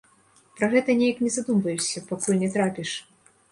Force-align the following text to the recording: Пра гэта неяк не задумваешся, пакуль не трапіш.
Пра 0.59 0.69
гэта 0.71 0.95
неяк 1.01 1.21
не 1.27 1.31
задумваешся, 1.37 2.05
пакуль 2.09 2.43
не 2.43 2.53
трапіш. 2.59 2.99